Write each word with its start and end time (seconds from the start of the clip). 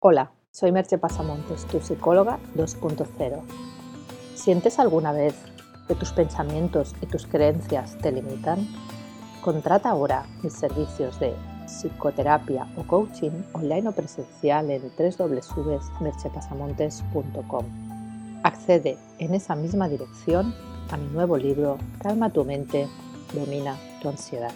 Hola, 0.00 0.30
soy 0.52 0.70
Merche 0.70 0.96
Pasamontes, 0.96 1.66
tu 1.66 1.80
psicóloga 1.80 2.38
2.0. 2.54 3.42
¿Sientes 4.36 4.78
alguna 4.78 5.10
vez 5.10 5.34
que 5.88 5.96
tus 5.96 6.12
pensamientos 6.12 6.94
y 7.02 7.06
tus 7.06 7.26
creencias 7.26 7.98
te 7.98 8.12
limitan? 8.12 8.64
Contrata 9.42 9.90
ahora 9.90 10.24
mis 10.44 10.52
servicios 10.52 11.18
de 11.18 11.34
psicoterapia 11.66 12.68
o 12.76 12.84
coaching 12.84 13.42
online 13.54 13.88
o 13.88 13.92
presencial 13.92 14.70
en 14.70 14.82
www.merchepasamontes.com. 14.96 17.64
Accede 18.44 18.98
en 19.18 19.34
esa 19.34 19.56
misma 19.56 19.88
dirección 19.88 20.54
a 20.92 20.96
mi 20.96 21.08
nuevo 21.08 21.36
libro 21.36 21.76
Calma 22.00 22.30
tu 22.30 22.44
mente, 22.44 22.86
domina 23.34 23.76
tu 24.00 24.10
ansiedad. 24.10 24.52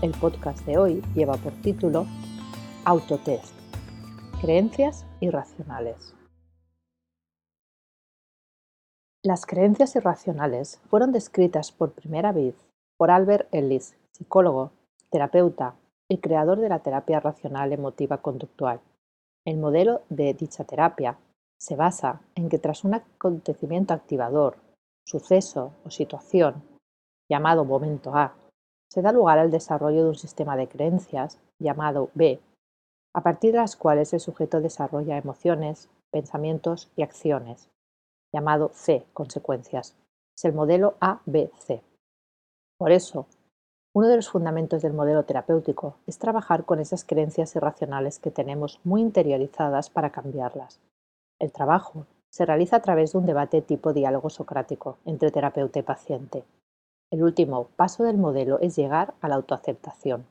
El 0.00 0.10
podcast 0.10 0.66
de 0.66 0.78
hoy 0.78 1.00
lleva 1.14 1.36
por 1.36 1.52
título 1.62 2.08
Autotest. 2.84 3.61
Creencias 4.42 5.06
irracionales. 5.20 6.16
Las 9.22 9.46
creencias 9.46 9.94
irracionales 9.94 10.80
fueron 10.90 11.12
descritas 11.12 11.70
por 11.70 11.92
primera 11.92 12.32
vez 12.32 12.56
por 12.96 13.12
Albert 13.12 13.46
Ellis, 13.54 13.94
psicólogo, 14.10 14.72
terapeuta 15.10 15.76
y 16.08 16.18
creador 16.18 16.58
de 16.58 16.68
la 16.68 16.80
terapia 16.80 17.20
racional 17.20 17.72
emotiva 17.72 18.18
conductual. 18.18 18.80
El 19.44 19.58
modelo 19.58 20.02
de 20.08 20.34
dicha 20.34 20.64
terapia 20.64 21.18
se 21.56 21.76
basa 21.76 22.20
en 22.34 22.48
que 22.48 22.58
tras 22.58 22.82
un 22.82 22.94
acontecimiento 22.94 23.94
activador, 23.94 24.56
suceso 25.06 25.72
o 25.84 25.90
situación 25.90 26.64
llamado 27.30 27.64
momento 27.64 28.16
A, 28.16 28.34
se 28.90 29.02
da 29.02 29.12
lugar 29.12 29.38
al 29.38 29.52
desarrollo 29.52 30.02
de 30.02 30.08
un 30.08 30.16
sistema 30.16 30.56
de 30.56 30.66
creencias, 30.66 31.38
llamado 31.60 32.10
B, 32.14 32.40
a 33.14 33.22
partir 33.22 33.52
de 33.52 33.58
las 33.58 33.76
cuales 33.76 34.12
el 34.12 34.20
sujeto 34.20 34.60
desarrolla 34.60 35.16
emociones, 35.16 35.88
pensamientos 36.10 36.90
y 36.96 37.02
acciones, 37.02 37.68
llamado 38.32 38.70
C, 38.74 39.04
consecuencias. 39.12 39.94
Es 40.36 40.44
el 40.44 40.52
modelo 40.52 40.94
ABC. 41.00 41.82
Por 42.78 42.92
eso, 42.92 43.26
uno 43.94 44.08
de 44.08 44.16
los 44.16 44.30
fundamentos 44.30 44.82
del 44.82 44.94
modelo 44.94 45.24
terapéutico 45.24 45.96
es 46.06 46.18
trabajar 46.18 46.64
con 46.64 46.80
esas 46.80 47.04
creencias 47.04 47.54
irracionales 47.54 48.18
que 48.18 48.30
tenemos 48.30 48.80
muy 48.84 49.02
interiorizadas 49.02 49.90
para 49.90 50.10
cambiarlas. 50.10 50.80
El 51.38 51.52
trabajo 51.52 52.06
se 52.30 52.46
realiza 52.46 52.76
a 52.76 52.82
través 52.82 53.12
de 53.12 53.18
un 53.18 53.26
debate 53.26 53.60
tipo 53.60 53.92
diálogo 53.92 54.30
socrático 54.30 54.96
entre 55.04 55.30
terapeuta 55.30 55.78
y 55.78 55.82
paciente, 55.82 56.44
el 57.12 57.22
último 57.22 57.68
paso 57.76 58.04
del 58.04 58.16
modelo 58.16 58.58
es 58.60 58.74
llegar 58.74 59.12
a 59.20 59.28
la 59.28 59.34
autoaceptación. 59.34 60.24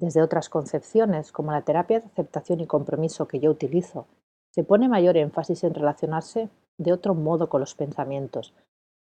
Desde 0.00 0.22
otras 0.22 0.48
concepciones, 0.48 1.30
como 1.30 1.52
la 1.52 1.60
terapia 1.60 2.00
de 2.00 2.06
aceptación 2.06 2.60
y 2.60 2.66
compromiso 2.66 3.28
que 3.28 3.38
yo 3.38 3.50
utilizo, 3.50 4.06
se 4.50 4.64
pone 4.64 4.88
mayor 4.88 5.18
énfasis 5.18 5.62
en 5.62 5.74
relacionarse 5.74 6.48
de 6.78 6.94
otro 6.94 7.14
modo 7.14 7.50
con 7.50 7.60
los 7.60 7.74
pensamientos, 7.74 8.54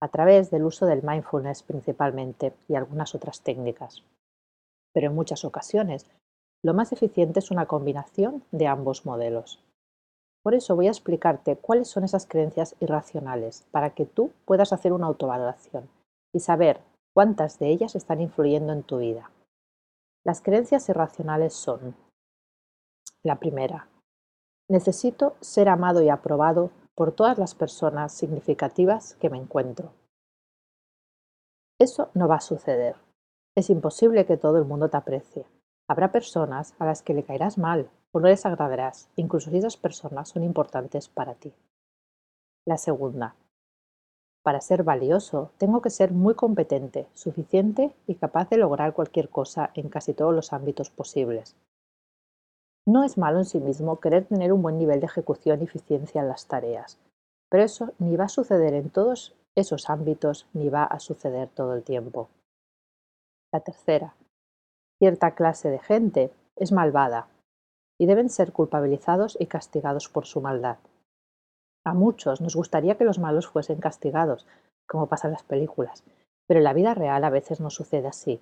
a 0.01 0.07
través 0.07 0.51
del 0.51 0.63
uso 0.63 0.85
del 0.85 1.03
mindfulness 1.03 1.63
principalmente 1.63 2.53
y 2.69 2.75
algunas 2.75 3.13
otras 3.13 3.41
técnicas. 3.41 4.03
Pero 4.93 5.07
en 5.07 5.16
muchas 5.16 5.43
ocasiones, 5.43 6.09
lo 6.63 6.73
más 6.73 6.93
eficiente 6.93 7.39
es 7.39 7.51
una 7.51 7.66
combinación 7.66 8.41
de 8.53 8.67
ambos 8.67 9.05
modelos. 9.05 9.61
Por 10.43 10.55
eso 10.55 10.77
voy 10.77 10.88
a 10.88 10.91
explicarte 10.91 11.57
cuáles 11.57 11.89
son 11.89 12.05
esas 12.05 12.25
creencias 12.25 12.73
irracionales 12.79 13.66
para 13.71 13.89
que 13.89 14.05
tú 14.05 14.31
puedas 14.45 14.71
hacer 14.71 14.93
una 14.93 15.07
autovaloración 15.07 15.89
y 16.33 16.39
saber 16.39 16.79
cuántas 17.13 17.59
de 17.59 17.67
ellas 17.67 17.95
están 17.95 18.21
influyendo 18.21 18.71
en 18.71 18.83
tu 18.83 18.99
vida. 18.99 19.29
Las 20.26 20.42
creencias 20.42 20.90
irracionales 20.90 21.54
son 21.54 21.95
la 23.22 23.36
primera. 23.36 23.88
Necesito 24.68 25.36
ser 25.40 25.70
amado 25.70 26.02
y 26.02 26.09
aprobado 26.09 26.72
por 26.95 27.12
todas 27.12 27.38
las 27.38 27.54
personas 27.54 28.12
significativas 28.12 29.14
que 29.22 29.30
me 29.30 29.38
encuentro. 29.38 29.94
Eso 31.80 32.09
no 32.16 32.28
va 32.28 32.38
a 32.38 32.41
suceder. 32.41 32.96
Es 33.56 33.69
imposible 33.69 34.25
que 34.25 34.38
todo 34.38 34.58
el 34.58 34.66
mundo 34.66 34.90
te 34.90 34.97
aprecie. 34.97 35.46
Habrá 35.88 36.12
personas 36.12 36.74
a 36.80 36.85
las 36.85 37.03
que 37.03 37.14
le 37.14 37.24
caerás 37.24 37.59
mal 37.59 37.91
o 38.12 38.19
no 38.19 38.28
les 38.28 38.47
agradarás, 38.47 39.09
incluso 39.16 39.52
si 39.52 39.58
esas 39.58 39.78
personas 39.78 40.30
son 40.30 40.44
importantes 40.44 41.08
para 41.08 41.35
ti. 41.35 41.53
La 42.66 42.80
segunda. 42.80 43.35
Para 44.45 44.61
ser 44.61 44.83
valioso, 44.83 45.50
tengo 45.57 45.81
que 45.81 45.89
ser 45.89 46.11
muy 46.11 46.35
competente, 46.35 47.07
suficiente 47.16 47.91
y 48.06 48.13
capaz 48.13 48.47
de 48.47 48.57
lograr 48.57 48.94
cualquier 48.94 49.28
cosa 49.28 49.72
en 49.73 49.89
casi 49.89 50.13
todos 50.13 50.35
los 50.35 50.53
ámbitos 50.53 50.91
posibles. 50.91 51.56
No 52.85 53.03
es 53.03 53.17
malo 53.17 53.39
en 53.39 53.45
sí 53.45 53.59
mismo 53.59 54.00
querer 54.00 54.25
tener 54.25 54.53
un 54.53 54.61
buen 54.61 54.78
nivel 54.78 55.00
de 55.00 55.07
ejecución 55.07 55.61
y 55.61 55.63
eficiencia 55.63 56.22
en 56.22 56.28
las 56.28 56.45
tareas, 56.45 57.00
pero 57.50 57.63
eso 57.63 57.94
ni 57.97 58.16
va 58.17 58.25
a 58.25 58.29
suceder 58.29 58.75
en 58.75 58.91
todos 58.91 59.34
esos 59.55 59.89
ámbitos 59.89 60.45
ni 60.53 60.69
va 60.69 60.84
a 60.84 61.00
suceder 61.00 61.50
todo 61.50 61.73
el 61.73 61.81
tiempo. 61.81 62.29
La 63.51 63.61
tercera. 63.61 64.13
Cierta 65.00 65.34
clase 65.34 65.72
de 65.72 65.79
gente 65.79 66.31
es 66.55 66.72
malvada 66.72 67.29
y 67.97 68.05
deben 68.05 68.29
ser 68.29 68.51
culpabilizados 68.51 69.38
y 69.39 69.47
castigados 69.47 70.07
por 70.07 70.28
su 70.28 70.39
maldad. 70.39 70.78
A 71.85 71.94
muchos 71.94 72.41
nos 72.41 72.56
gustaría 72.56 72.97
que 72.97 73.06
los 73.06 73.19
malos 73.19 73.47
fuesen 73.47 73.79
castigados, 73.79 74.47
como 74.88 75.07
pasa 75.07 75.28
en 75.28 75.34
las 75.34 75.44
películas, 75.44 76.03
pero 76.47 76.59
en 76.59 76.63
la 76.63 76.73
vida 76.73 76.96
real 76.96 77.23
a 77.23 77.29
veces 77.29 77.62
no 77.62 77.69
sucede 77.69 78.07
así. 78.07 78.41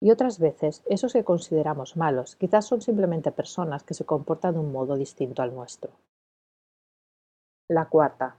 Y 0.00 0.10
otras 0.10 0.38
veces 0.38 0.82
esos 0.86 1.14
que 1.14 1.24
consideramos 1.24 1.96
malos 1.96 2.36
quizás 2.36 2.66
son 2.66 2.82
simplemente 2.82 3.32
personas 3.32 3.82
que 3.82 3.94
se 3.94 4.04
comportan 4.04 4.54
de 4.54 4.60
un 4.60 4.72
modo 4.72 4.96
distinto 4.96 5.42
al 5.42 5.54
nuestro. 5.54 5.92
La 7.68 7.86
cuarta. 7.86 8.36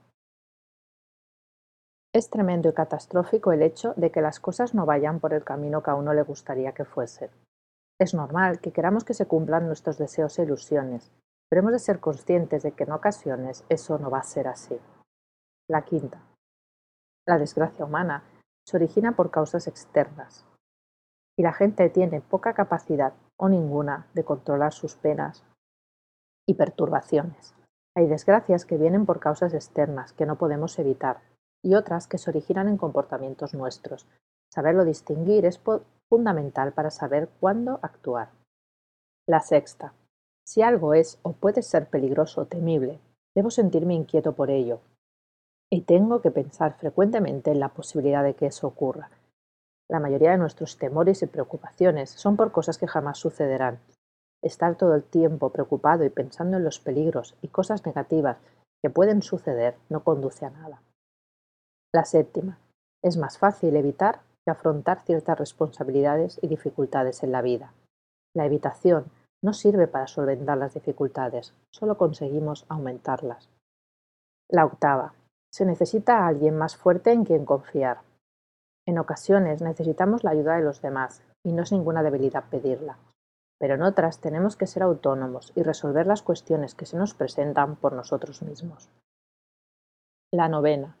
Es 2.12 2.30
tremendo 2.30 2.68
y 2.68 2.74
catastrófico 2.74 3.50
el 3.50 3.62
hecho 3.62 3.94
de 3.96 4.12
que 4.12 4.20
las 4.20 4.38
cosas 4.38 4.72
no 4.72 4.86
vayan 4.86 5.18
por 5.18 5.34
el 5.34 5.42
camino 5.42 5.82
que 5.82 5.90
a 5.90 5.96
uno 5.96 6.14
le 6.14 6.22
gustaría 6.22 6.72
que 6.72 6.84
fuesen. 6.84 7.30
Es 7.98 8.14
normal 8.14 8.60
que 8.60 8.72
queramos 8.72 9.02
que 9.02 9.14
se 9.14 9.26
cumplan 9.26 9.66
nuestros 9.66 9.98
deseos 9.98 10.38
e 10.38 10.44
ilusiones, 10.44 11.10
pero 11.54 11.70
de 11.70 11.78
ser 11.78 12.00
conscientes 12.00 12.64
de 12.64 12.72
que 12.72 12.82
en 12.82 12.90
ocasiones 12.90 13.64
eso 13.68 13.96
no 13.96 14.10
va 14.10 14.18
a 14.18 14.24
ser 14.24 14.48
así. 14.48 14.76
La 15.68 15.82
quinta. 15.82 16.20
La 17.28 17.38
desgracia 17.38 17.84
humana 17.84 18.24
se 18.66 18.76
origina 18.76 19.14
por 19.14 19.30
causas 19.30 19.68
externas 19.68 20.44
y 21.38 21.44
la 21.44 21.52
gente 21.52 21.88
tiene 21.90 22.20
poca 22.20 22.54
capacidad 22.54 23.12
o 23.36 23.48
ninguna 23.48 24.08
de 24.14 24.24
controlar 24.24 24.72
sus 24.72 24.96
penas 24.96 25.44
y 26.44 26.54
perturbaciones. 26.54 27.54
Hay 27.96 28.08
desgracias 28.08 28.64
que 28.64 28.76
vienen 28.76 29.06
por 29.06 29.20
causas 29.20 29.54
externas 29.54 30.12
que 30.12 30.26
no 30.26 30.36
podemos 30.36 30.76
evitar 30.80 31.20
y 31.62 31.76
otras 31.76 32.08
que 32.08 32.18
se 32.18 32.30
originan 32.30 32.66
en 32.66 32.78
comportamientos 32.78 33.54
nuestros. 33.54 34.08
Saberlo 34.52 34.84
distinguir 34.84 35.46
es 35.46 35.60
fundamental 36.08 36.72
para 36.72 36.90
saber 36.90 37.28
cuándo 37.38 37.78
actuar. 37.80 38.30
La 39.28 39.38
sexta. 39.38 39.94
Si 40.46 40.62
algo 40.62 40.94
es 40.94 41.18
o 41.22 41.32
puede 41.32 41.62
ser 41.62 41.88
peligroso 41.88 42.42
o 42.42 42.46
temible, 42.46 43.00
debo 43.34 43.50
sentirme 43.50 43.94
inquieto 43.94 44.32
por 44.32 44.50
ello. 44.50 44.80
Y 45.70 45.82
tengo 45.82 46.20
que 46.20 46.30
pensar 46.30 46.76
frecuentemente 46.78 47.50
en 47.50 47.60
la 47.60 47.70
posibilidad 47.70 48.22
de 48.22 48.34
que 48.34 48.46
eso 48.46 48.66
ocurra. 48.66 49.10
La 49.88 50.00
mayoría 50.00 50.30
de 50.30 50.38
nuestros 50.38 50.78
temores 50.78 51.22
y 51.22 51.26
preocupaciones 51.26 52.10
son 52.10 52.36
por 52.36 52.52
cosas 52.52 52.78
que 52.78 52.86
jamás 52.86 53.18
sucederán. 53.18 53.80
Estar 54.42 54.76
todo 54.76 54.94
el 54.94 55.02
tiempo 55.02 55.50
preocupado 55.50 56.04
y 56.04 56.10
pensando 56.10 56.58
en 56.58 56.64
los 56.64 56.78
peligros 56.78 57.34
y 57.42 57.48
cosas 57.48 57.84
negativas 57.86 58.38
que 58.82 58.90
pueden 58.90 59.22
suceder 59.22 59.76
no 59.88 60.04
conduce 60.04 60.44
a 60.44 60.50
nada. 60.50 60.82
La 61.92 62.04
séptima. 62.04 62.58
Es 63.02 63.16
más 63.16 63.38
fácil 63.38 63.76
evitar 63.76 64.20
que 64.44 64.50
afrontar 64.50 65.02
ciertas 65.04 65.38
responsabilidades 65.38 66.38
y 66.42 66.48
dificultades 66.48 67.22
en 67.22 67.32
la 67.32 67.40
vida. 67.40 67.72
La 68.34 68.44
evitación 68.44 69.06
no 69.44 69.52
sirve 69.52 69.86
para 69.86 70.06
solventar 70.06 70.56
las 70.56 70.72
dificultades, 70.72 71.52
solo 71.70 71.98
conseguimos 71.98 72.64
aumentarlas. 72.70 73.50
La 74.48 74.64
octava. 74.64 75.12
Se 75.52 75.66
necesita 75.66 76.20
a 76.20 76.28
alguien 76.28 76.56
más 76.56 76.76
fuerte 76.76 77.12
en 77.12 77.26
quien 77.26 77.44
confiar. 77.44 77.98
En 78.86 78.98
ocasiones 78.98 79.60
necesitamos 79.60 80.24
la 80.24 80.30
ayuda 80.30 80.56
de 80.56 80.62
los 80.62 80.80
demás, 80.80 81.22
y 81.44 81.52
no 81.52 81.62
es 81.62 81.72
ninguna 81.72 82.02
debilidad 82.02 82.44
pedirla. 82.48 82.96
Pero 83.60 83.74
en 83.74 83.82
otras 83.82 84.18
tenemos 84.18 84.56
que 84.56 84.66
ser 84.66 84.82
autónomos 84.82 85.52
y 85.54 85.62
resolver 85.62 86.06
las 86.06 86.22
cuestiones 86.22 86.74
que 86.74 86.86
se 86.86 86.96
nos 86.96 87.12
presentan 87.12 87.76
por 87.76 87.92
nosotros 87.92 88.40
mismos. 88.40 88.88
La 90.32 90.48
novena. 90.48 90.96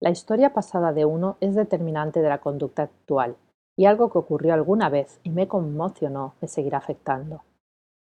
La 0.00 0.08
historia 0.08 0.54
pasada 0.54 0.94
de 0.94 1.04
uno 1.04 1.36
es 1.40 1.54
determinante 1.54 2.22
de 2.22 2.30
la 2.30 2.40
conducta 2.40 2.84
actual, 2.84 3.36
y 3.76 3.84
algo 3.84 4.10
que 4.10 4.18
ocurrió 4.18 4.54
alguna 4.54 4.88
vez 4.88 5.20
y 5.22 5.28
me 5.28 5.48
conmocionó 5.48 6.34
me 6.40 6.48
seguirá 6.48 6.78
afectando. 6.78 7.42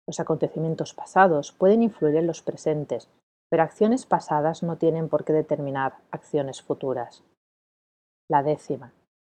Los 0.07 0.21
acontecimientos 0.21 0.95
pasados 0.95 1.53
pueden 1.53 1.83
influir 1.83 2.17
en 2.17 2.27
los 2.27 2.43
presentes, 2.43 3.09
pero 3.51 3.63
acciones 3.63 4.07
pasadas 4.07 4.63
no 4.63 4.77
tienen 4.77 5.09
por 5.09 5.25
qué 5.25 5.33
determinar 5.33 5.97
acciones 6.11 6.63
futuras. 6.63 7.25
La 8.29 8.43
décima. 8.43 8.93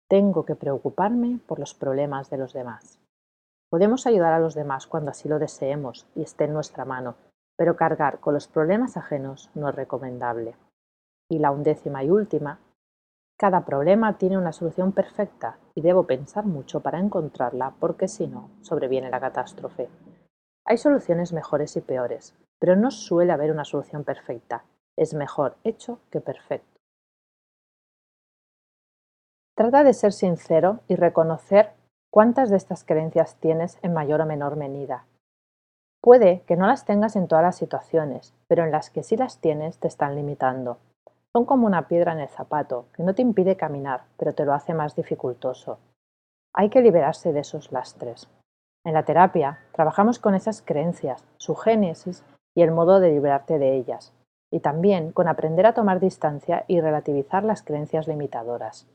Tengo 0.07 0.45
que 0.45 0.55
preocuparme 0.55 1.39
por 1.47 1.59
los 1.59 1.73
problemas 1.73 2.29
de 2.29 2.37
los 2.37 2.53
demás. 2.53 2.99
Podemos 3.69 4.07
ayudar 4.07 4.33
a 4.33 4.39
los 4.39 4.55
demás 4.55 4.87
cuando 4.87 5.11
así 5.11 5.29
lo 5.29 5.37
deseemos 5.37 6.07
y 6.15 6.23
esté 6.23 6.45
en 6.45 6.53
nuestra 6.53 6.85
mano, 6.85 7.15
pero 7.55 7.75
cargar 7.75 8.19
con 8.19 8.33
los 8.33 8.47
problemas 8.47 8.97
ajenos 8.97 9.51
no 9.53 9.69
es 9.69 9.75
recomendable. 9.75 10.55
Y 11.29 11.37
la 11.37 11.51
undécima 11.51 12.03
y 12.03 12.09
última, 12.09 12.59
cada 13.37 13.65
problema 13.65 14.17
tiene 14.17 14.37
una 14.37 14.51
solución 14.51 14.91
perfecta 14.91 15.57
y 15.75 15.81
debo 15.81 16.07
pensar 16.07 16.45
mucho 16.45 16.79
para 16.79 16.99
encontrarla 16.99 17.73
porque 17.79 18.07
si 18.07 18.27
no, 18.27 18.49
sobreviene 18.61 19.11
la 19.11 19.19
catástrofe. 19.19 19.87
Hay 20.69 20.77
soluciones 20.77 21.33
mejores 21.33 21.75
y 21.77 21.81
peores, 21.81 22.35
pero 22.59 22.75
no 22.75 22.91
suele 22.91 23.33
haber 23.33 23.49
una 23.49 23.65
solución 23.65 24.03
perfecta. 24.03 24.65
Es 24.95 25.15
mejor 25.15 25.57
hecho 25.63 25.99
que 26.11 26.21
perfecto. 26.21 26.79
Trata 29.57 29.83
de 29.83 29.95
ser 29.95 30.13
sincero 30.13 30.81
y 30.87 30.95
reconocer 30.95 31.71
cuántas 32.11 32.51
de 32.51 32.57
estas 32.57 32.83
creencias 32.83 33.37
tienes 33.37 33.79
en 33.81 33.93
mayor 33.93 34.21
o 34.21 34.27
menor 34.27 34.57
medida. 34.57 35.07
Puede 36.03 36.43
que 36.43 36.55
no 36.55 36.67
las 36.67 36.85
tengas 36.85 37.15
en 37.15 37.27
todas 37.27 37.43
las 37.43 37.57
situaciones, 37.57 38.35
pero 38.47 38.63
en 38.63 38.71
las 38.71 38.91
que 38.91 39.01
sí 39.01 39.17
las 39.17 39.41
tienes 39.41 39.79
te 39.79 39.87
están 39.87 40.15
limitando. 40.15 40.77
Son 41.33 41.45
como 41.45 41.65
una 41.65 41.87
piedra 41.87 42.13
en 42.13 42.19
el 42.19 42.29
zapato, 42.29 42.85
que 42.93 43.01
no 43.01 43.15
te 43.15 43.23
impide 43.23 43.57
caminar, 43.57 44.03
pero 44.17 44.35
te 44.35 44.45
lo 44.45 44.53
hace 44.53 44.75
más 44.75 44.95
dificultoso. 44.95 45.79
Hay 46.53 46.69
que 46.69 46.81
liberarse 46.81 47.33
de 47.33 47.39
esos 47.39 47.71
lastres. 47.71 48.29
En 48.89 48.95
la 48.95 49.03
terapia 49.03 49.59
trabajamos 49.71 50.17
con 50.17 50.33
esas 50.33 50.63
creencias, 50.63 51.23
su 51.37 51.53
génesis 51.53 52.23
y 52.55 52.63
el 52.63 52.71
modo 52.71 52.99
de 52.99 53.11
liberarte 53.11 53.59
de 53.59 53.75
ellas, 53.75 54.13
y 54.51 54.61
también 54.61 55.11
con 55.11 55.27
aprender 55.27 55.67
a 55.67 55.75
tomar 55.75 55.99
distancia 55.99 56.65
y 56.67 56.81
relativizar 56.81 57.43
las 57.43 57.61
creencias 57.61 58.07
limitadoras. 58.07 58.87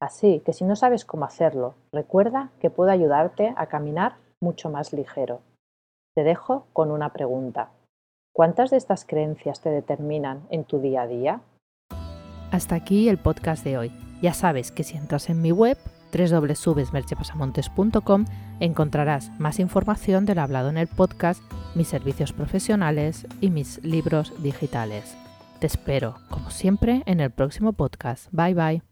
Así 0.00 0.40
que 0.40 0.54
si 0.54 0.64
no 0.64 0.74
sabes 0.74 1.04
cómo 1.04 1.26
hacerlo, 1.26 1.74
recuerda 1.92 2.48
que 2.60 2.70
puedo 2.70 2.90
ayudarte 2.90 3.52
a 3.58 3.66
caminar 3.66 4.14
mucho 4.40 4.70
más 4.70 4.94
ligero. 4.94 5.40
Te 6.16 6.24
dejo 6.24 6.64
con 6.72 6.90
una 6.90 7.10
pregunta. 7.10 7.68
¿Cuántas 8.34 8.70
de 8.70 8.78
estas 8.78 9.04
creencias 9.04 9.60
te 9.60 9.68
determinan 9.68 10.46
en 10.48 10.64
tu 10.64 10.78
día 10.78 11.02
a 11.02 11.06
día? 11.06 11.40
Hasta 12.50 12.74
aquí 12.74 13.10
el 13.10 13.18
podcast 13.18 13.64
de 13.64 13.76
hoy. 13.76 13.92
Ya 14.22 14.32
sabes 14.32 14.72
que 14.72 14.82
si 14.82 14.96
entras 14.96 15.28
en 15.28 15.42
mi 15.42 15.52
web 15.52 15.76
www.merchepasamontes.com 16.12 18.24
encontrarás 18.60 19.30
más 19.38 19.58
información 19.58 20.26
de 20.26 20.34
lo 20.34 20.42
hablado 20.42 20.68
en 20.68 20.78
el 20.78 20.88
podcast, 20.88 21.42
mis 21.74 21.88
servicios 21.88 22.32
profesionales 22.32 23.26
y 23.40 23.50
mis 23.50 23.82
libros 23.84 24.32
digitales. 24.42 25.16
Te 25.58 25.66
espero, 25.66 26.16
como 26.28 26.50
siempre, 26.50 27.02
en 27.06 27.20
el 27.20 27.30
próximo 27.30 27.72
podcast. 27.72 28.28
Bye 28.32 28.54
bye. 28.54 28.91